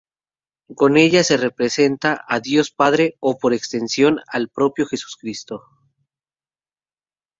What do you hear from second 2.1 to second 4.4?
a Dios Padre o, por extensión,